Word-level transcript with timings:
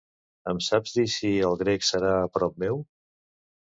Em 0.53 0.61
saps 0.67 0.95
dir 0.95 1.05
si 1.17 1.31
"El 1.51 1.59
Grec" 1.61 1.87
serà 1.93 2.17
a 2.25 2.29
prop 2.39 2.63
meu? 2.69 2.85